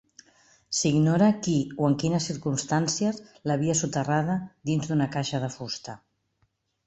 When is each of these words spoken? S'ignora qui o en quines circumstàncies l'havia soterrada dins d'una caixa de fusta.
S'ignora 0.77 1.27
qui 1.47 1.57
o 1.83 1.89
en 1.89 1.97
quines 2.03 2.29
circumstàncies 2.31 3.21
l'havia 3.51 3.77
soterrada 3.81 4.37
dins 4.71 4.91
d'una 4.93 5.09
caixa 5.17 5.45
de 5.47 5.51
fusta. 5.57 5.95